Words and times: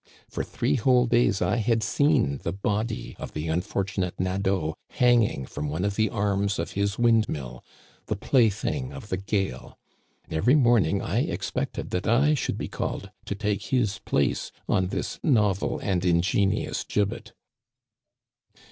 For 0.27 0.43
three 0.43 0.77
whole 0.77 1.05
days 1.05 1.43
I 1.43 1.57
had 1.57 1.83
seen 1.83 2.39
the 2.39 2.51
body 2.51 3.15
of 3.19 3.33
the 3.33 3.47
unfortunate 3.49 4.19
Nadeau 4.19 4.73
hanging 4.89 5.45
from 5.45 5.69
one 5.69 5.85
of 5.85 5.95
the 5.95 6.09
arms 6.09 6.57
of 6.57 6.71
his 6.71 6.97
wind 6.97 7.29
mill, 7.29 7.63
the 8.07 8.15
plaything 8.15 8.93
of 8.93 9.09
the 9.09 9.17
gale. 9.17 9.77
Every 10.31 10.55
morning 10.55 11.03
I 11.03 11.19
expected 11.19 11.91
that 11.91 12.07
I 12.07 12.33
should 12.33 12.57
be 12.57 12.67
called 12.67 13.11
to 13.25 13.35
take 13.35 13.65
his 13.65 13.99
place 13.99 14.51
on 14.67 14.87
this 14.87 15.19
novel 15.21 15.77
and 15.77 16.03
ingenious 16.03 16.83
gibbet.'" 16.83 17.33